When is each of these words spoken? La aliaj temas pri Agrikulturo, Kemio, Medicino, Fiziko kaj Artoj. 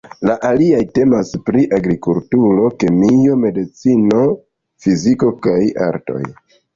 La 0.27 0.35
aliaj 0.47 0.77
temas 0.97 1.33
pri 1.49 1.65
Agrikulturo, 1.77 2.63
Kemio, 2.83 3.35
Medicino, 3.41 4.23
Fiziko 4.87 5.31
kaj 5.47 5.59
Artoj. 5.89 6.23